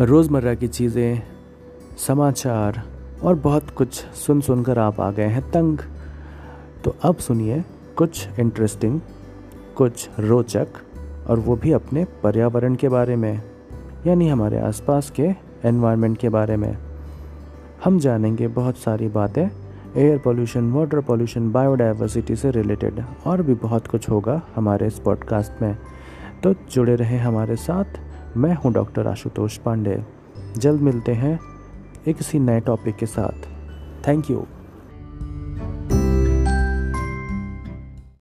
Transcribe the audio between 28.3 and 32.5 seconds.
मैं हूँ डॉक्टर आशुतोष पांडे। जल्द मिलते हैं एक किसी